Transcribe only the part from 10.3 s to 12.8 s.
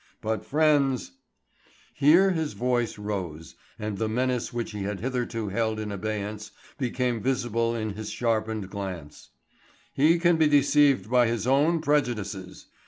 be deceived by his own prejudices.